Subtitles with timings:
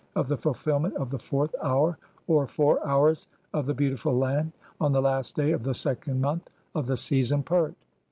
[0.15, 1.95] of the fulfilment of the fourth "hour
[2.25, 6.49] (or four hours) of the beautiful land(?), on the last day "of the second month
[6.73, 7.75] of the season pert.